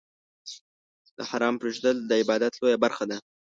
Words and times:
د 1.17 1.19
حرامو 1.29 1.59
پرېښودل، 1.61 1.97
د 2.09 2.11
عبادت 2.21 2.53
لویه 2.57 2.77
برخه 2.83 3.03
ده. 3.09 3.17